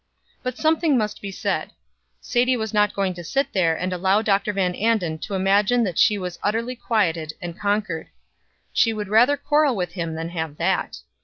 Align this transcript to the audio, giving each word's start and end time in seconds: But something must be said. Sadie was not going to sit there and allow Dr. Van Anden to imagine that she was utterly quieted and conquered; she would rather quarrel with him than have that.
But 0.41 0.57
something 0.57 0.97
must 0.97 1.21
be 1.21 1.29
said. 1.29 1.69
Sadie 2.21 2.57
was 2.57 2.73
not 2.73 2.95
going 2.95 3.13
to 3.13 3.23
sit 3.23 3.53
there 3.53 3.75
and 3.75 3.93
allow 3.93 4.23
Dr. 4.23 4.51
Van 4.51 4.73
Anden 4.73 5.19
to 5.19 5.35
imagine 5.35 5.83
that 5.83 5.99
she 5.99 6.17
was 6.17 6.39
utterly 6.41 6.75
quieted 6.75 7.33
and 7.39 7.59
conquered; 7.59 8.07
she 8.73 8.93
would 8.93 9.09
rather 9.09 9.37
quarrel 9.37 9.75
with 9.75 9.91
him 9.91 10.15
than 10.15 10.29
have 10.29 10.57
that. 10.57 11.01